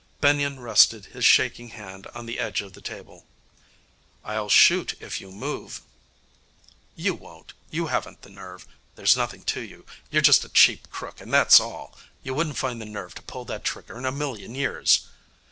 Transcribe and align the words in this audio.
Benyon 0.19 0.59
rested 0.59 1.05
his 1.13 1.23
shaking 1.25 1.67
hand 1.69 2.07
on 2.15 2.25
the 2.25 2.39
edge 2.39 2.61
of 2.61 2.73
the 2.73 2.81
table. 2.81 3.27
'I'll 4.25 4.49
shoot 4.49 4.95
if 4.99 5.21
you 5.21 5.31
move.' 5.31 5.83
'You 6.95 7.13
won't. 7.13 7.53
You 7.69 7.85
haven't 7.85 8.23
the 8.23 8.31
nerve. 8.31 8.65
There's 8.95 9.15
nothing 9.15 9.43
to 9.43 9.61
you. 9.61 9.85
You're 10.09 10.23
just 10.23 10.43
a 10.43 10.49
cheap 10.49 10.89
crook, 10.89 11.21
and 11.21 11.31
that's 11.31 11.59
all. 11.59 11.95
You 12.23 12.33
wouldn't 12.33 12.57
find 12.57 12.81
the 12.81 12.85
nerve 12.87 13.13
to 13.13 13.21
pull 13.21 13.45
that 13.45 13.63
trigger 13.63 13.95
in 13.95 14.05
a 14.05 14.11
million 14.11 14.55
years.' 14.55 15.05